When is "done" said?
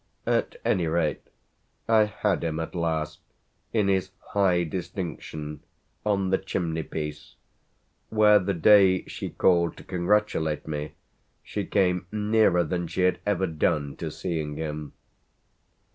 13.45-13.95